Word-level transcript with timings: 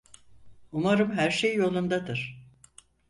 Umarım 0.71 1.11
her 1.11 1.31
şey 1.31 1.55
yolundadır. 1.55 2.47